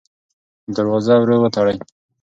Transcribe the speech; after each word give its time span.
دروازه 0.75 1.13
ورو 1.19 1.35
وتړئ. 1.41 1.77